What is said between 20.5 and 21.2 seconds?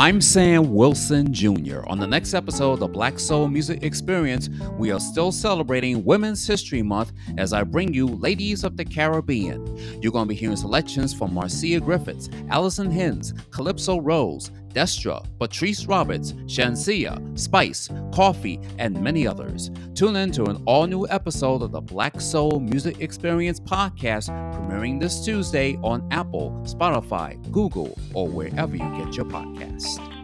all new